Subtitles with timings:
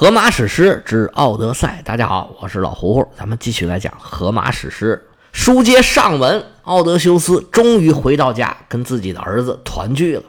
[0.00, 5.06] 荷马史诗之《奥德赛》，大家好，我是老胡胡，咱们继续来讲荷马史诗。
[5.30, 10.22] 书接上文，奥德修斯终于回到家，跟自己的儿子团聚了。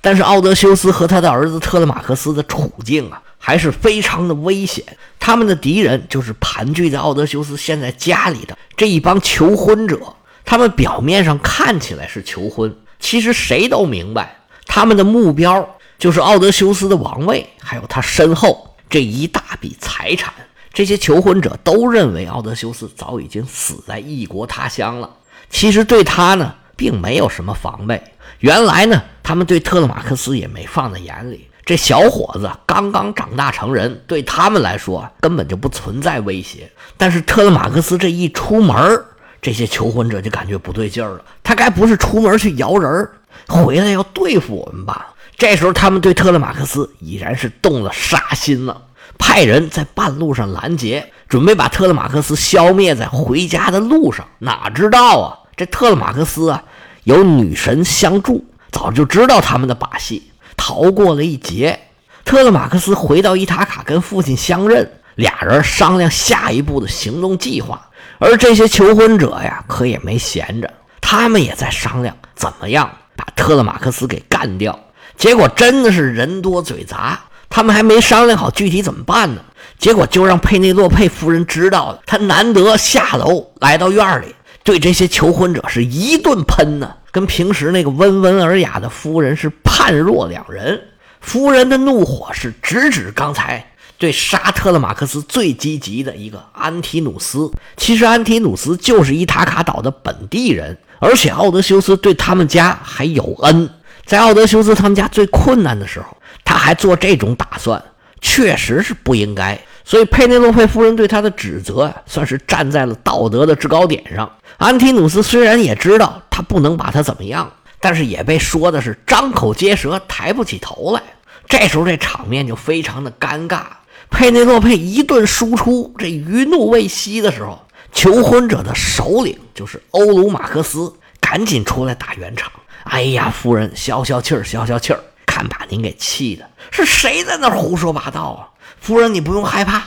[0.00, 4.82] 但是奥德修斯和他的儿子特勒马克斯的处境啊，还是非常的危险。
[5.20, 10.00] 他们的敌人就是盘踞在奥德修斯现在家里的这一帮求婚者。
[10.46, 18.64] 他们表面上看起来是求婚，其实谁都明白，他们的目标就是奥德修斯的王位，还有他身后。
[18.88, 20.32] 这一大笔财产，
[20.72, 25.10] 这些求婚者都认为奥德修斯早已经死在异国他乡了。
[25.50, 28.02] 其实对他呢，并没有什么防备。
[28.40, 31.48] 原来呢，他们对特勒马克斯也没放在眼里。
[31.64, 36.70] 这小伙子刚刚长大成人，对他们来说根本就不存在威胁。
[36.96, 39.04] 但是特勒马克斯这一出门，
[39.42, 41.24] 这些求婚者就感觉不对劲儿了。
[41.42, 43.10] 他该不是出门去摇人，
[43.48, 45.14] 回来要对付我们吧？
[45.38, 48.82] 这时候，他们对特勒马克斯已然是动了杀心了，
[49.20, 54.26] 派人在半路上拦截，准备把特勒马克斯消灭在回家的路上。
[54.40, 56.64] 哪知道啊，这特勒马克斯啊，
[57.04, 61.78] 有女神相助，早就知道他们的把戏，逃过了一劫。
[62.24, 67.88] 特勒马克斯回到伊塔卡，跟父亲相认，俩人商量下一步的行动计划。
[68.18, 70.68] 而这些求婚者呀，可也没闲着，
[71.00, 74.76] 他们也在商量怎么样把特勒马克斯给干掉。
[75.18, 79.42] 结果真的是人多嘴杂，他们还没商量好具体怎么办呢。
[79.76, 90.80] 结果就让佩内洛佩夫人知道了，她难得下楼来到院里，对这些求婚者是一顿喷呢，跟平时那个温文尔雅的夫人是判若两人。
[91.20, 97.50] 夫人的怒火是直指刚才对沙特勒马克斯最积极的一个安提努斯。
[97.76, 103.68] 其实安提努斯就是伊塔卡岛的本地人，而且奥德修斯对他们家还有恩。
[104.08, 107.80] 在奥德修斯他们家最困难的时候，他还做这种打算，
[108.22, 109.60] 确实是不应该。
[109.84, 114.30] 所以佩内洛佩夫人对他的指责，算是站在了道德的制高点上。
[114.56, 121.02] 安提努斯虽然也知道他不能把他怎么样，但是也被说的是张口结舌，抬不起头来。
[121.46, 123.60] 这时候这场面就非常的尴尬。
[124.08, 127.60] 佩内洛佩一顿输出，这余怒未息的时候，
[127.92, 132.50] 求婚者的首领就是欧鲁马克斯，赶紧出来打圆场。
[132.90, 136.48] 哎呀，夫人，消消气儿，消消气儿，看把您给气的！
[136.70, 138.48] 是谁在那胡说八道啊？
[138.80, 139.82] 夫人，你不用害怕，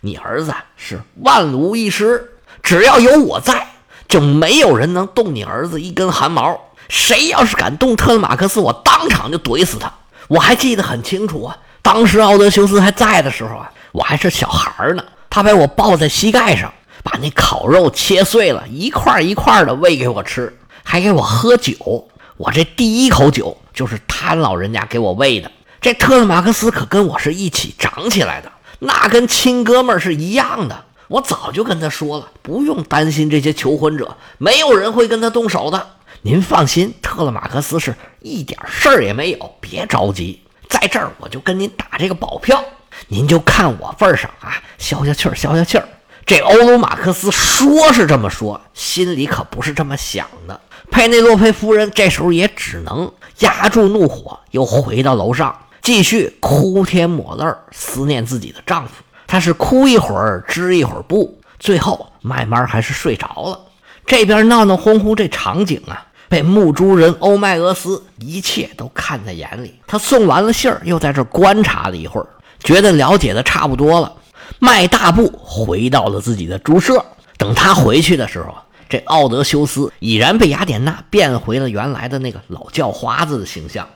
[0.00, 2.32] 你儿子是万无一失，
[2.62, 3.66] 只要有我在，
[4.08, 6.58] 就没有人能动你儿子一根汗毛。
[6.88, 9.92] 谁要是敢动特勒马克斯，我当场就怼死他。
[10.28, 16.72] 我还记得很清楚啊，当时奥德修斯还在的时候啊，我还是小孩呢，他把我抱在膝盖上，
[17.02, 22.08] 把那烤肉切碎了，一块一块的喂给我吃，还给我喝酒。
[22.36, 25.50] 我这第一口酒就是他老人家给我喂的。
[25.80, 28.50] 这特勒马克斯可跟我是一起长起来的，
[28.80, 30.84] 那跟亲哥们儿是一样的。
[31.08, 35.90] 我早就跟他说了，不用担心这些求婚者，没有人会跟他动手的。
[36.22, 40.40] 您放心，特勒马克斯是一点事儿也没有，别着急。
[40.68, 42.64] 在这儿我就跟您打这个保票，
[43.08, 45.86] 您就看我份上啊，消消气儿，消消气儿。
[46.24, 50.58] 这欧鲁马克斯说是这么说，心里可不是这么想的。
[50.94, 53.10] 佩内洛佩夫人这时候也只能
[53.40, 59.02] 压住怒火，又回到楼上，继续哭天抹泪思念自己的丈夫。
[59.26, 63.58] 她是哭一会儿，织一会儿布，最后慢慢还是睡着了。
[64.06, 69.74] 这边闹闹哄哄，这场景啊，被牧猪人欧迈俄斯一切都看在眼里。
[69.88, 72.26] 他送完了信儿，又在这观察了一会儿，
[72.60, 74.12] 觉得了解的差不多了，
[74.60, 77.04] 迈大步回到了自己的猪舍。
[77.36, 78.54] 等他回去的时候。
[78.94, 83.88] 这奥德修斯已然被雅典娜变回了原来的那个老叫花子的形象，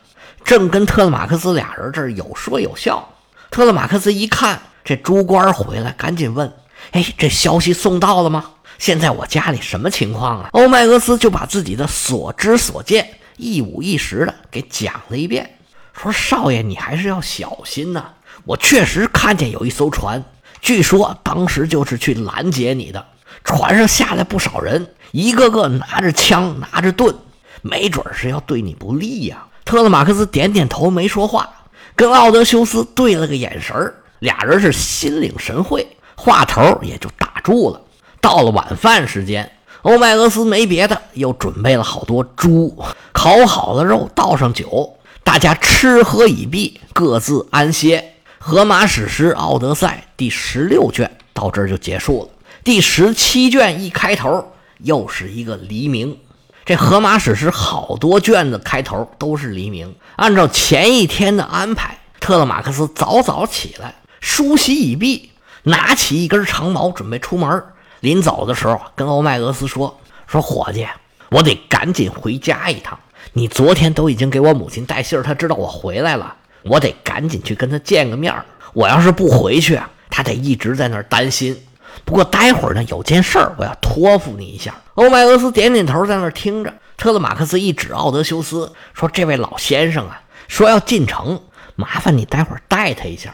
[0.42, 3.09] 正跟特勒马克斯俩人这儿有说有笑。
[3.48, 6.53] 特勒马克斯一看这猪官回来，赶紧问
[6.91, 8.50] ：“哎，这消息送到了吗？
[8.76, 15.59] 现在我家里什么情况啊？”欧迈俄斯就把自己的所知所见一五一十的给讲了一遍，
[15.92, 18.03] 说：“少爷，你还是要小心呐！
[18.42, 20.25] 我确实看见有一艘船，
[20.60, 23.06] 据说当时就是去拦截你的。”
[23.48, 27.16] 船上下来不少人，一个个拿着枪，拿着盾，
[27.62, 29.47] 没准是要对你不利呀。
[29.65, 31.48] 特勒马克斯点点头，没说话，
[31.97, 37.80] 跟奥德修斯对了个眼神俩人是心领神会，话头也就打住了。
[38.21, 39.50] 到了晚饭时间，
[39.80, 42.77] 欧迈俄斯没别的，又准备了好多猪，
[43.12, 47.98] 烤好了肉，倒上酒，大家吃喝已毕，各自安歇。
[48.39, 52.28] 《荷马史诗·奥德赛》第十六卷到这儿就结束了。
[52.65, 56.19] 第十七卷一开头又是一个黎明，
[56.65, 59.95] 这荷马史诗好多卷子开头都是黎明。
[60.16, 65.31] 按照前一天的安排，特勒马克斯早早起来，梳洗已毕，
[65.63, 67.63] 拿起一根长矛准备出门。
[68.01, 70.87] 临走的时候，跟欧迈俄斯说：“说伙计，
[71.31, 72.99] 我得赶紧回家一趟。
[73.33, 78.34] 你昨天都已经给我母亲带信儿，她知道我回来了，我得赶紧去跟她见个面。
[78.75, 81.57] 我要是不回去，她得一直在那儿担心。
[82.04, 86.72] 不过待会儿呢，有件事儿我要托付你一下。”欧迈俄斯点点头，在那儿听着。
[86.97, 91.41] 特勒马克思一指奥德修斯，说：“这位老先生啊，说要进城，
[91.77, 93.33] 麻烦你待会儿带他一下。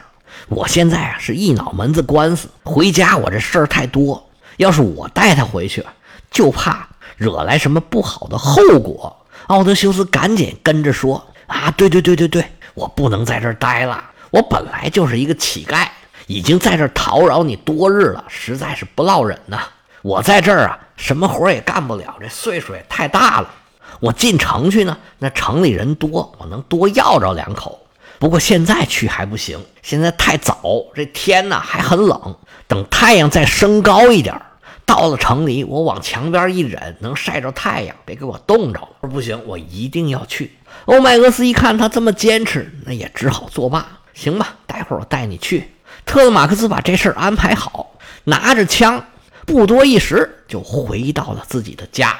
[0.49, 5.83] 我现在啊是一脑门子官司，回家我这事儿太多，要是我带他回去，
[6.29, 9.15] 就怕惹来什么不好的后果。”
[9.47, 12.45] 奥德修斯赶紧跟着说：“啊，对对对对对，
[12.75, 14.11] 我不能在这儿待了。
[14.29, 15.87] 我本来就是一个乞丐，
[16.27, 19.61] 已经在这儿叨扰你多日了，实在是不落忍呐。
[20.01, 23.53] 我在这儿啊。”什么活也干不了，这岁数也太大了。
[23.99, 27.85] 我进城去呢，那城里人多，我能多要着两口。
[28.17, 30.61] 不过现在去还不行，现在太早，
[30.95, 32.33] 这天呢还很冷。
[32.65, 34.41] 等太阳再升高一点，
[34.85, 38.87] 到了城里，我往墙边一忍，能晒着太阳，别给我冻着了。
[39.01, 40.55] 说不行，我一定要去。
[40.85, 43.85] 欧迈俄斯一看他这么坚持，那也只好作罢。
[44.13, 45.69] 行吧，待会儿我带你去。
[46.05, 47.91] 特勒马克思把这事儿安排好，
[48.25, 49.03] 拿着枪。
[49.45, 52.15] 不多一时，就回到了自己的家。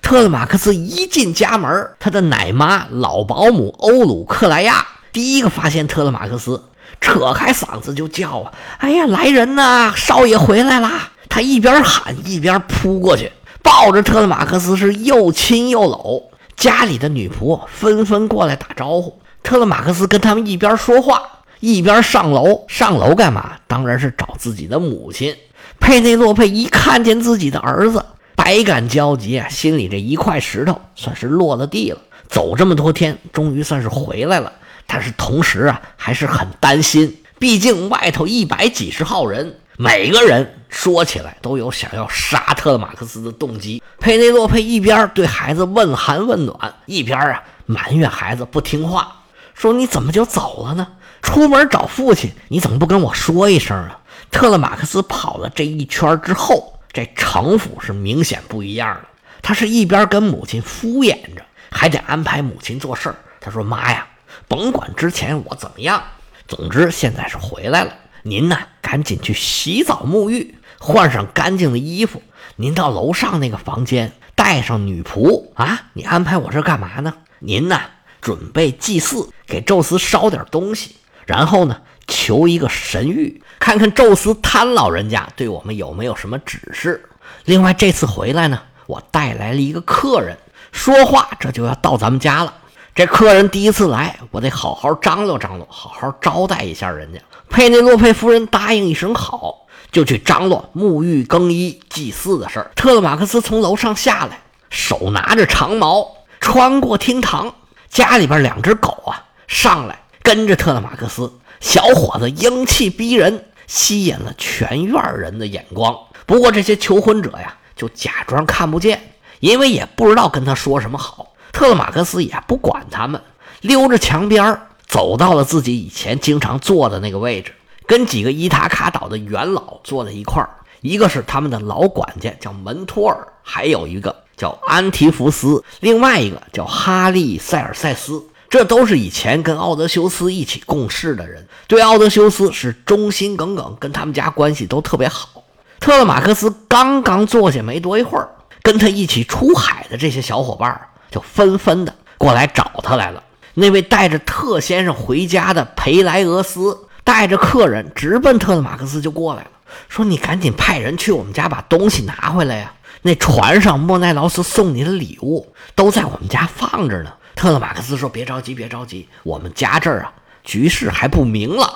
[0.00, 6.62] 特勒马克斯一进家门，他的奶妈老保姆欧鲁克莱亚第一个发现特勒马克斯，
[7.00, 9.92] 扯开嗓子就叫啊：“哎呀，来人呐！
[9.96, 13.32] 少爷回来啦！”他一边喊一边扑过去，
[13.62, 16.30] 抱着特勒马克斯是又亲又搂。
[16.56, 19.20] 家里的女仆纷纷过来打招呼。
[19.42, 21.22] 特勒马克斯跟他们一边说话
[21.60, 22.64] 一边上楼。
[22.68, 23.58] 上楼干嘛？
[23.66, 25.34] 当然是找自己的母亲。
[25.80, 31.98] 佩内洛佩一看见自己的儿子，百感交集啊，心里这一块石头算是落了地了。
[32.28, 34.52] 走这么多天，终于算是回来了，
[34.86, 37.22] 但是同时啊，还是很担心。
[37.38, 43.82] 毕竟外头一百几十号人，每个人说起来都有想要杀特马克思的动机。
[44.00, 49.22] 佩内洛佩一边对孩子问寒问暖，一边啊埋怨孩子不听话，
[49.54, 50.86] 说：“你怎么就走了呢？
[51.22, 54.00] 出门找父亲，你怎么不跟我说一声啊？”
[54.30, 59.08] 特勒马克思跑了这一圈之后，这城府是明显不一样的。
[59.40, 63.14] 他是一边跟母亲敷衍着，还得安排母亲做事儿。
[63.40, 64.06] 他说：“妈呀，
[64.46, 66.02] 甭管之前我怎么样，
[66.46, 67.94] 总之现在是回来了。
[68.24, 72.22] 您呢，赶紧去洗澡沐浴，换上干净的衣服。
[72.56, 75.84] 您到楼上那个房间，带上女仆啊。
[75.94, 77.14] 你安排我这干嘛呢？
[77.38, 77.80] 您呢，
[78.20, 80.96] 准备祭祀，给宙斯烧点东西，
[81.28, 81.76] 然后呢。”
[82.10, 87.04] 求一个神谕，看看宙斯贪老人家对我们有没有什么指示。
[87.44, 90.34] 另外，这次回来呢，我带来了一个客人，
[90.72, 92.54] 说话这就要到咱们家了。
[92.94, 97.20] 这客人第一次来，我得好好张罗张罗，好好招待一下人家。
[97.50, 102.70] 佩内洛佩夫人答应一声好，就去张罗沐浴更衣、祭祀的事儿。
[102.74, 104.40] 特勒马克斯从楼上下来，
[104.70, 106.08] 手拿着长矛，
[106.40, 107.54] 穿过厅堂，
[107.90, 109.98] 家里边两只狗啊上来
[110.28, 111.32] 跟着特勒马克斯。
[111.58, 115.98] 小伙子英气逼人，吸引了全院人的眼光。
[116.26, 121.32] 不过这些求婚者呀，就假装看不见，因为也不知道跟他说什么好。
[121.50, 123.22] 特勒马克斯也不管他们，
[123.62, 127.54] 溜着墙边走到了自己以前经常坐的那个位置，
[127.86, 130.50] 跟几个伊塔卡岛的元老坐在一块儿。
[130.82, 138.22] 一个是他们的老管家，叫门托尔；还有一个叫安提福斯，另外一个叫哈利塞尔塞斯。
[138.50, 145.44] 这都是以前跟奥德修斯一起共事的人，对奥德修斯是忠心耿耿，跟他们家关系都特别好。
[145.78, 148.28] 特勒马克斯刚刚坐下没多一会儿，
[148.62, 153.22] 跟他一起出海的这些小伙伴就纷纷的过来找他来了。
[153.54, 159.50] 那位带着特先生回家的培莱俄斯带着客人直奔特勒马克斯就过来了，
[159.88, 162.72] 说：“你赶紧派人去我们家把东西拿回来呀！
[163.02, 171.72] 那船上莫奈劳斯送你的礼物都在我们家放着呢。”特勒马克斯说：“别着急，别着急，我们家这儿啊，局势还不明朗。”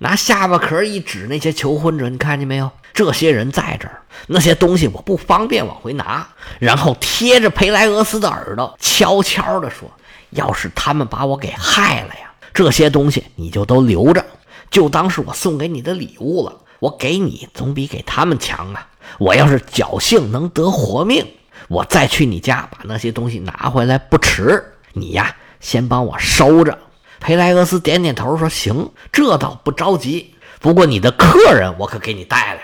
[0.00, 2.70] 拿下巴壳一指那些求婚者，你看见没有？
[2.94, 6.26] 这些人在这儿，那些东西我不方便往回拿。
[6.58, 9.86] 然后贴着培莱俄斯的耳朵，悄悄地说
[10.30, 14.24] ：“要是他们把我给害了呀，这些东西你就都留着，
[14.70, 16.56] 就当是我送给你的礼物了。
[16.78, 18.88] 我给你总比给他们强啊！
[19.18, 21.26] 我要是侥幸能得活命，
[21.68, 26.78] 我再去你家把那些东西拿回来不迟。”你呀，先帮我收着。
[27.20, 30.34] 佩莱俄斯点点头说：“行，这倒不着急。
[30.60, 32.60] 不过你的客人，我可给你带来了。”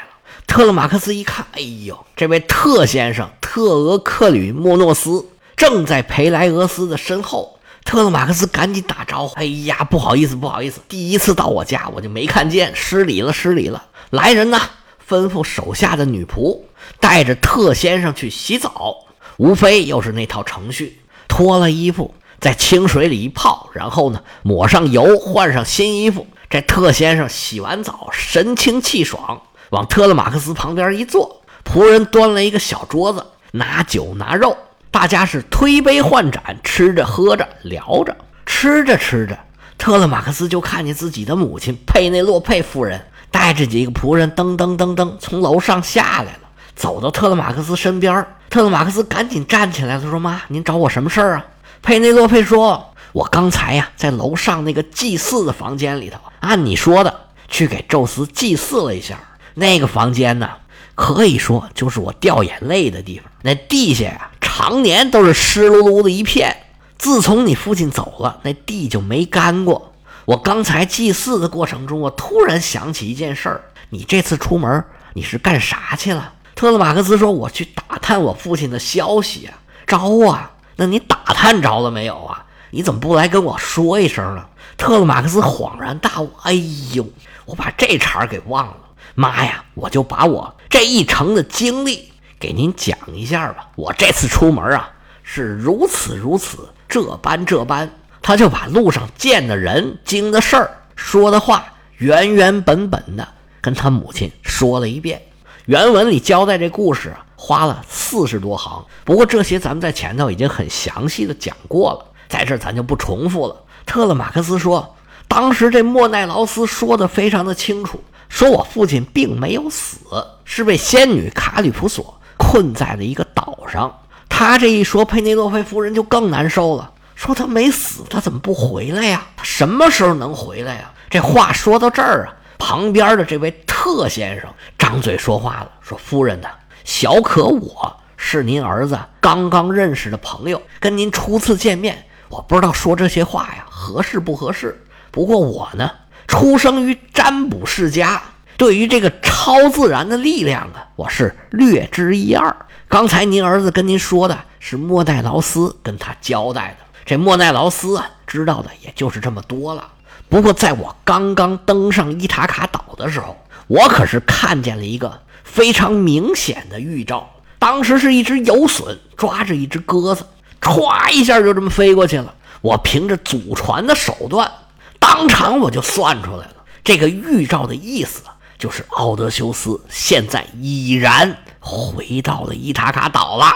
[0.46, 7.58] 特勒马克斯一看，哎呦，这位特先生特俄克吕莫诺斯正在佩莱俄斯的身后。
[7.84, 14.60] 特勒马克斯赶紧打招呼：“哎呀，不好意思，不好意思，第一次到我家我就没看见，失礼了，失礼了。”来人呐，
[15.08, 16.60] 吩咐手下的女仆
[16.98, 18.96] 带着特先生去洗澡，
[19.36, 21.00] 无非又是那套程序：
[21.38, 26.26] 脱了衣服，在清水里一泡，然后呢，抹上油，换上新衣服。
[26.50, 29.40] 这特先生洗完澡，神清气爽，
[29.70, 34.56] 往特勒马克思旁边一坐，仆人端了一个小桌子，拿酒拿肉，
[34.90, 39.38] 大家是推杯换盏，吃着喝着聊着，吃着吃着，
[39.78, 43.00] 特勒马克思就看见自己的母亲佩内洛佩夫人。
[43.30, 46.47] 带着几个仆人噔噔噔噔从楼上下来了，
[46.78, 48.24] 走到特勒马克思身边。
[48.48, 51.44] 特勒马克思赶紧站起来了，说：“妈，您找我什么事儿啊？”
[51.82, 59.18] 佩内洛佩说：“我刚才呀，在楼上那个祭祀的房间里头，按你说的去给宙斯祭祀了一下。
[59.54, 60.48] 那个房间呢，
[60.94, 63.28] 可以说就是我掉眼泪的地方。
[63.42, 66.56] 那地下呀，常年都是湿漉漉的一片。
[66.96, 69.92] 自从你父亲走了，那地就没干过。”
[70.24, 73.62] 我刚才祭祀的过程中，我突然想起一件事儿。
[73.88, 76.34] 你这次出门，你是干啥去了？
[76.58, 79.54] 特勒马克思说：“我去打探我父亲的消息啊，
[79.86, 80.50] 着啊。
[80.74, 82.46] 那你打探着了没有啊？
[82.72, 84.44] 你怎么不来跟我说一声呢？”
[84.76, 86.52] 特勒马克思恍然大悟：“哎
[86.94, 87.08] 呦，
[87.44, 88.76] 我把这茬给忘了。
[89.14, 92.10] 妈呀，我就把我这一程的经历
[92.40, 93.68] 给您讲一下吧。
[93.76, 94.90] 我这次出门啊，
[95.22, 97.88] 是如此如此，这般这般。”
[98.20, 101.66] 他就把路上见的人、经的事儿、说的话
[101.98, 103.28] 原原本本的
[103.60, 105.22] 跟他母亲说了一遍。
[105.68, 108.82] 原文里交代这故事，花了四十多行。
[109.04, 113.54] 不过这些咱们在前头已经很详细的讲过了，在这咱就不重复了。
[113.84, 114.96] 特勒马克思说，
[115.28, 119.98] 当时这莫奈劳斯说的非常的清楚，说我父亲并没有死，
[120.46, 123.94] 是被仙女卡吕普索困在了一个岛上。
[124.26, 126.90] 他这一说，佩内洛佩夫人就更难受了。
[127.14, 129.26] 说他没死，他怎么不回来呀？
[129.36, 130.90] 他什么时候能回来呀？
[131.10, 136.48] 这话说到这儿啊，旁边的这位特先生张嘴说话了，说：“夫人呐，
[136.84, 144.84] 小可我是您儿子刚刚认识的朋友，跟您初次见面，我不知道说这些话呀合适不合适。
[145.10, 145.90] 不过我呢，
[146.26, 148.20] 出生于占卜世家，
[148.56, 152.54] 对于这个超自然的力量啊，我是略知一二。
[152.88, 159.92] 刚才您儿子跟您说的是莫奈劳斯跟他交代的。”这莫奈劳斯啊，知道的也就是这么多了。
[160.28, 167.30] 不过，在我刚刚登上伊塔卡岛的时候，我可是看见了一个非常明显的预兆。
[167.58, 170.26] 当时是一只游隼抓着一只鸽子，
[170.60, 172.34] 歘一下就这么飞过去了。
[172.60, 174.50] 我凭着祖传的手段，
[174.98, 176.54] 当场我就算出来了。
[176.84, 178.22] 这个预兆的意思
[178.58, 183.46] 就是奥德修斯现在已然回到了伊塔卡岛了。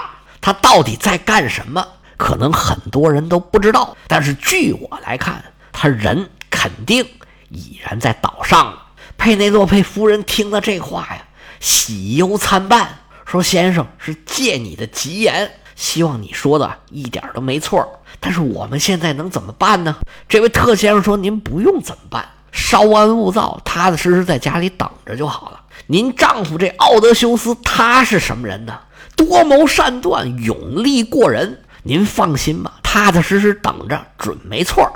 [0.41, 1.87] 他到底在干什么？
[2.17, 6.29] 可能很多人都不知道，但是据我来看，他人
[6.63, 7.05] 肯定
[7.49, 8.81] 已然在岛上了。
[9.19, 11.25] 佩内洛佩夫人听了这话呀，
[11.59, 18.01] 喜忧参半，说：“先生是借你的吉言，希望你说的一点都没错。
[18.21, 19.97] 但是我们现在能怎么办呢？”
[20.29, 25.61] 这位特先生说：“您不用怎么办，稍安勿躁，踏踏实实在家里等着就好了。
[25.89, 28.79] 您丈夫这奥德修斯，他是什么人呢？
[29.17, 34.89] 多谋善断，勇力过人。”您放心吧，踏踏实实等着，准没错。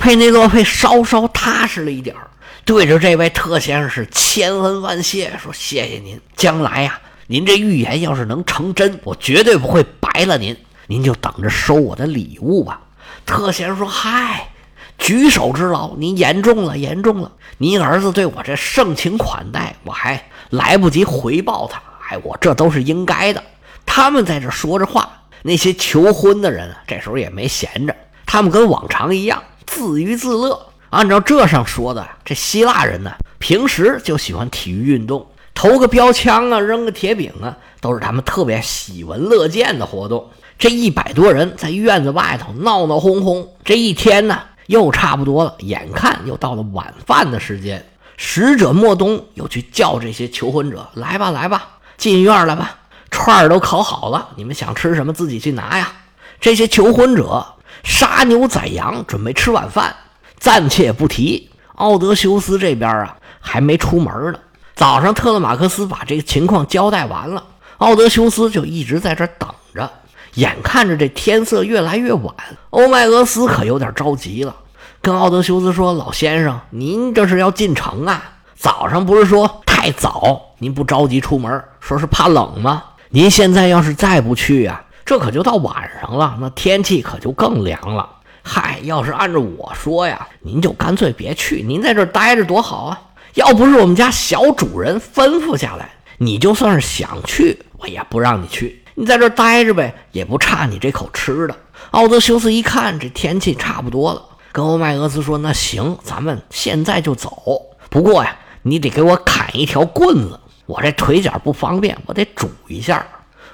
[0.00, 2.16] 佩内洛佩稍稍踏实了一点
[2.64, 10.56] 对着这位特先生是千恩万谢，说：“谢谢您，将来呀，您这预言要是能成真，我绝对不会白了您。
[10.86, 12.80] 您就等着收我的礼物吧。”
[13.26, 14.48] 特先生说：“嗨，
[14.96, 17.32] 举手之劳，您言重了，言重了。
[17.58, 23.44] 您儿子对我这盛情款待，我还来不及回报他，哎，我这都是应该的。
[23.84, 25.10] 他们在这说着话。”
[25.42, 27.94] 那些求婚的人啊，这时候也没闲着，
[28.26, 30.66] 他们跟往常一样自娱自乐。
[30.90, 35.24] 按照这上说的，这希腊人呢，平时就喜欢体育运动，
[35.54, 40.28] 投个标枪啊，扔个铁饼啊，都是他们特别喜闻乐见的活动。
[40.58, 47.86] 这一百多人在院子外头闹闹哄哄，这一天呢又差不多了，眼看又到了晚饭的时间，
[48.16, 52.76] 使者莫东又去叫这些求婚者来吧，来吧，进院来吧。
[53.12, 55.92] 串儿都烤好了，你们想吃什么自己去拿呀！
[56.40, 57.44] 这些求婚者
[57.82, 59.94] 杀牛宰羊，准备吃晚饭。
[60.38, 64.38] 暂且不提，奥德修斯这边啊还没出门呢。
[64.74, 67.44] 早上特勒马克斯把这个情况交代完了，
[67.78, 69.90] 奥德修斯就一直在这等着。
[70.34, 72.34] 眼看着这天色越来越晚，
[72.70, 74.54] 欧迈俄斯可有点着急了，
[75.02, 78.22] 跟奥德修斯说：“老先生，您这是要进城啊？
[78.56, 88.08] 早上不是说太早，您不着急出门，说是怕冷吗？”您现在要是再不去呀，这可就到晚上了，那天气可就更凉了。
[88.44, 93.02] 嗨，要是按照我说呀，您就干脆别去，您在这儿待着多好啊！
[93.34, 98.84] 要不是我们家小主人吩咐下来，你就算是想去，我也不让你去。
[98.94, 101.56] 你在这儿待着呗，也不差你这口吃的。
[101.90, 107.60] 奥德修斯一看这天气差不多了，跟欧迈俄斯说：“那行，咱们现在就走。
[107.88, 113.04] 不过呀，你得给我砍一条棍子，我这腿脚不方便，我得拄一下。”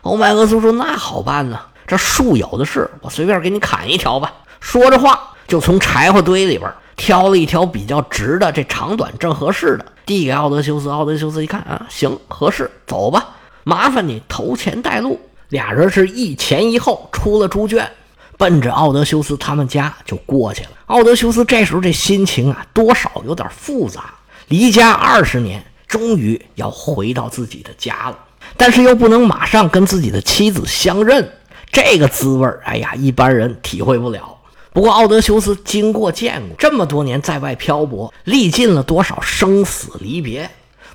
[0.06, 10.88] 欧迈俄斯说：“那好办呢，这树有的是，我随便给你砍一条吧。”说着话，就从柴火堆里边挑了一条比较直的，这长短正合适的，递给奥德修斯。
[10.88, 13.28] 奥德修斯一看啊，行，合适，走吧。
[13.64, 15.20] 麻烦你头前带路。
[15.50, 17.88] 俩人是一前一后出了猪圈，
[18.36, 20.70] 奔着奥德修斯他们家就过去了。
[20.86, 24.14] 奥德修斯这时候这心情啊，多少有点复杂。
[24.48, 28.18] 离家二十年，终于要回到自己的家了，
[28.56, 31.28] 但是又不能马上跟自己的妻子相认，
[31.70, 34.36] 这个滋味哎呀，一般人体会不了。
[34.72, 40.50] 不过奥德修斯经过见过这么多年在外漂泊，历尽了多少生死离别，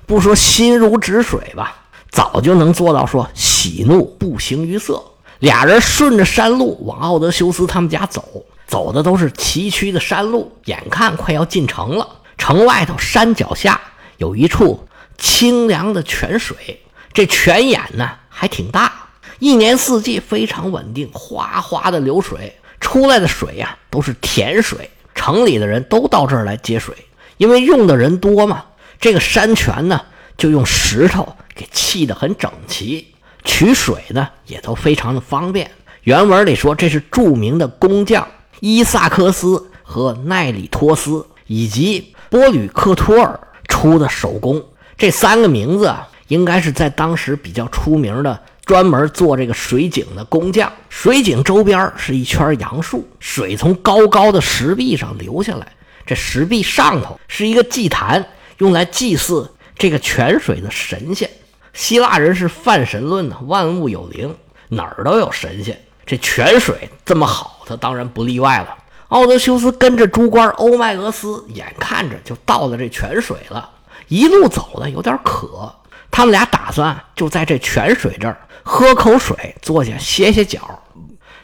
[0.06, 5.02] 不说心如止水吧，早就能做到说喜怒不形于色。
[5.40, 12.08] 俩人顺着山路往奥德修斯他们家走，走的都是崎岖的山路，眼看快要进城了。
[12.38, 13.80] 城外头山脚下
[14.18, 14.86] 有一处
[15.18, 16.80] 清凉的泉水，
[17.14, 18.92] 这泉眼呢还挺大，
[19.38, 22.54] 一年四季非常稳定，哗哗的流水。
[22.80, 24.90] 出来的水呀，都是甜水。
[25.14, 26.94] 城里的人都到这儿来接水，
[27.36, 28.64] 因为用的人多嘛。
[28.98, 30.00] 这个山泉呢，
[30.36, 33.06] 就用石头给砌得很整齐，
[33.44, 35.70] 取水呢也都非常的方便。
[36.02, 38.26] 原文里说，这是著名的工匠
[38.58, 43.38] 伊萨克斯和奈里托斯以及波吕克托尔
[43.68, 44.64] 出的手工。
[44.96, 48.40] 这三个名字啊，应该是在当时比较出名的。
[48.64, 55.66] 专门做这个水井的工匠，水井周边是一圈杨树，水从高高的石壁上流下来。
[56.06, 58.24] 这石壁上头是一个祭坛，
[58.58, 61.28] 用来祭祀这个泉水的神仙。
[61.72, 64.34] 希腊人是泛神论的，万物有灵，
[64.68, 65.78] 哪儿都有神仙。
[66.06, 68.68] 这泉水这么好，他当然不例外了。
[69.08, 73.68] 奥德修斯跟着猪官欧迈俄斯，眼看着就到了这泉水了，
[74.06, 75.74] 一路走的有点渴，
[76.12, 78.36] 他们俩打算就在这泉水这儿。
[78.62, 80.80] 喝口水，坐下歇歇脚。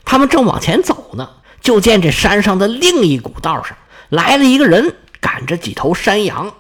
[0.04, 1.28] 他们正往前走呢，
[1.60, 3.76] 就见这山上的另一股道上
[4.08, 6.52] 来了一个人，赶着几头山羊。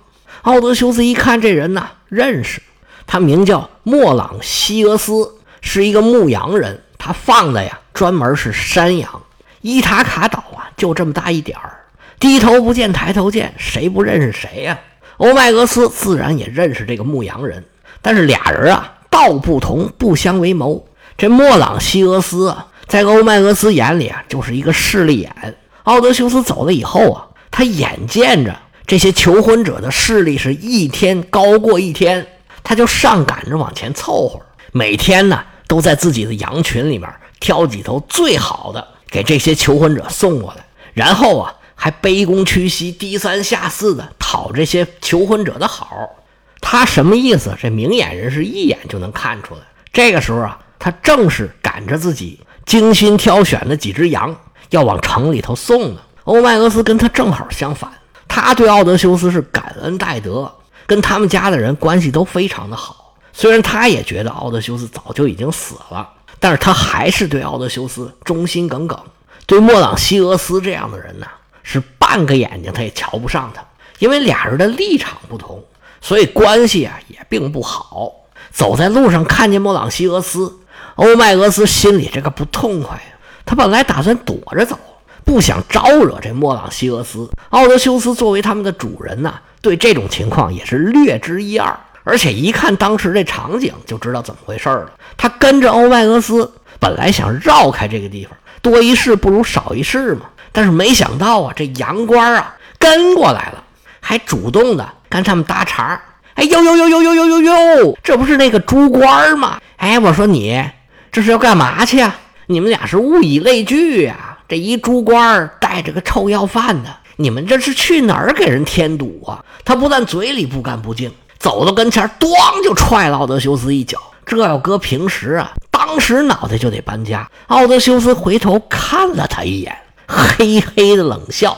[0.42, 2.60] 奥德修斯一看这人呢，认识，
[3.06, 6.82] 他名叫莫朗西俄斯，是一个牧羊人。
[6.98, 9.22] 他放的呀，专门是山羊。
[9.60, 11.84] 伊塔卡岛啊，就这么大一点儿，
[12.18, 14.78] 低头不见抬头见，谁不认识谁呀？
[15.18, 17.64] 欧迈俄斯自然也认识这个牧羊人，
[18.02, 18.94] 但是俩人啊。
[19.10, 20.86] 道不同不相为谋。
[21.16, 25.56] 这莫朗西俄斯啊，在欧迈俄斯眼里啊，就是一个势利眼。
[25.84, 28.56] 奥德修斯走了以后啊，他眼见着
[28.86, 32.24] 这些求婚者的势力是一天高过一天，
[32.62, 34.40] 他就上赶着往前凑合。
[34.72, 46.10] 每天呢，都在自己的羊群里面挑几头最好的给这些求婚者送过来，然后啊，还卑躬屈膝、低三下四的讨这些求婚者的好。
[46.60, 47.56] 他什么意思？
[47.60, 49.60] 这明眼人是一眼就能看出来。
[49.92, 54.36] 这个时候啊，他正是赶着自己精心挑选的几只羊
[54.70, 56.00] 要往城里头送呢。
[56.24, 57.90] 欧迈俄斯跟他正好相反，
[58.26, 60.52] 他对奥德修斯是感恩戴德，
[60.86, 63.16] 跟他们家的人关系都非常的好。
[63.32, 66.06] 虽然他也觉得奥德修斯早就已经死了，
[66.38, 69.00] 但是他还是对奥德修斯忠心耿耿。
[69.46, 71.26] 对莫朗西俄斯这样的人呢，
[71.62, 73.64] 是半个眼睛他也瞧不上他，
[73.98, 75.64] 因为俩人的立场不同。
[76.00, 78.12] 所以关系啊也并不好。
[78.50, 80.58] 走在路上，看见莫朗西俄斯，
[80.96, 83.18] 欧迈俄斯心里这个不痛快呀。
[83.44, 84.78] 他本来打算躲着走，
[85.24, 87.30] 不想招惹这莫朗西俄斯。
[87.50, 94.90] 奥德修斯作为他们的主人呐，对这种情况也是略知一二，而且一看当时这场景就知道怎么回事了。
[95.16, 100.26] 他跟着欧迈俄斯，本来想绕开这个地方，多一事不如少一事嘛。
[100.50, 103.62] 但是没想到啊，这羊倌啊跟过来了，
[104.00, 104.88] 还主动的。
[105.08, 106.00] 跟他们搭茬儿
[106.34, 109.60] 哎呦呦呦呦呦呦呦呦，这不是那个猪官吗？
[109.76, 110.64] 哎，我说你
[111.10, 112.14] 这是要干嘛去啊？
[112.46, 114.38] 你们俩是物以类聚呀。
[114.48, 119.44] 这一猪官带着个臭要饭的，你们这是去哪儿给人添堵啊？
[119.64, 122.30] 他不但嘴里不干不净，走到跟前，咣
[122.62, 123.98] 就踹了奥德修斯一脚。
[124.24, 127.28] 这要搁平时啊，当时脑袋就得搬家。
[127.48, 131.56] 奥德修斯回头看了他一眼，嘿嘿的冷笑。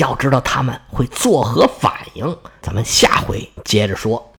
[0.00, 4.26] 要知道他们会作何反应，咱们下回接着说。